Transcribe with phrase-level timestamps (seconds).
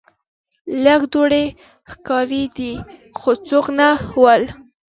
[0.83, 1.45] لږ دوړې
[1.91, 2.73] ښکاریدې
[3.19, 3.89] خو څوک نه
[4.21, 4.43] ول.